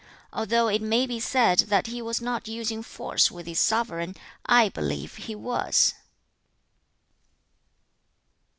Although 0.33 0.67
it 0.67 0.81
may 0.81 1.05
be 1.05 1.19
said 1.19 1.59
that 1.67 1.85
he 1.85 2.01
was 2.01 2.19
not 2.23 2.47
using 2.47 2.81
force 2.81 3.29
with 3.29 3.45
his 3.45 3.59
sovereign, 3.59 4.15
I 4.47 4.69
believe 4.69 5.13
he 5.17 5.35
was.' 5.35 5.93